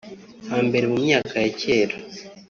Hambere 0.51 0.85
mu 0.91 0.97
myaka 1.05 1.33
ya 1.43 1.49
cyera 1.59 1.95